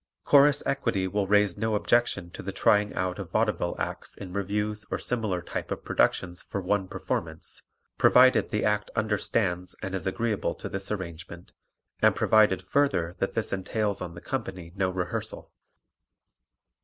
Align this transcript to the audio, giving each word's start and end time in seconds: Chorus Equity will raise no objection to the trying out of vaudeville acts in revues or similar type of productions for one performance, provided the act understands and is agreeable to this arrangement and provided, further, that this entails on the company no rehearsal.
Chorus 0.23 0.63
Equity 0.65 1.07
will 1.07 1.27
raise 1.27 1.59
no 1.59 1.75
objection 1.75 2.31
to 2.31 2.41
the 2.41 2.51
trying 2.51 2.91
out 2.95 3.19
of 3.19 3.29
vaudeville 3.29 3.75
acts 3.77 4.17
in 4.17 4.33
revues 4.33 4.83
or 4.89 4.97
similar 4.97 5.43
type 5.43 5.69
of 5.69 5.83
productions 5.85 6.41
for 6.41 6.59
one 6.59 6.87
performance, 6.87 7.61
provided 7.99 8.49
the 8.49 8.65
act 8.65 8.89
understands 8.95 9.75
and 9.79 9.93
is 9.93 10.07
agreeable 10.07 10.55
to 10.55 10.67
this 10.67 10.89
arrangement 10.91 11.51
and 12.01 12.15
provided, 12.15 12.63
further, 12.63 13.13
that 13.19 13.35
this 13.35 13.53
entails 13.53 14.01
on 14.01 14.15
the 14.15 14.21
company 14.21 14.71
no 14.75 14.89
rehearsal. 14.89 15.51